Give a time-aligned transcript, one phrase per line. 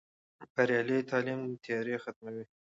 [0.53, 2.45] بریالی تعلیم تیارې ختموي.